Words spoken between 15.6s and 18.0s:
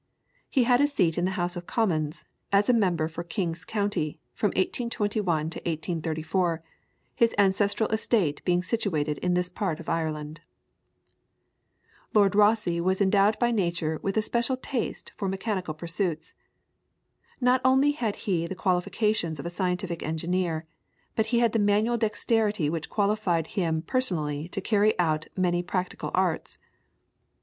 pursuits. Not only